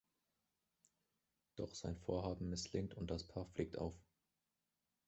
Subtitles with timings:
[1.57, 3.93] Doch sein Vorhaben misslingt und das Paar fliegt auf.